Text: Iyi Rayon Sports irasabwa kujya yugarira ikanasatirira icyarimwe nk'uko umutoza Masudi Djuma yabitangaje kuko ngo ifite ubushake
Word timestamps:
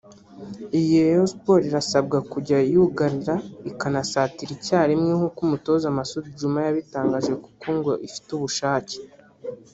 Iyi 0.79 0.95
Rayon 1.05 1.29
Sports 1.33 1.67
irasabwa 1.69 2.17
kujya 2.31 2.57
yugarira 2.73 3.35
ikanasatirira 3.69 4.51
icyarimwe 4.57 5.11
nk'uko 5.17 5.39
umutoza 5.47 5.95
Masudi 5.97 6.29
Djuma 6.35 6.59
yabitangaje 6.65 7.33
kuko 7.43 7.65
ngo 7.77 7.91
ifite 8.07 8.29
ubushake 8.37 8.97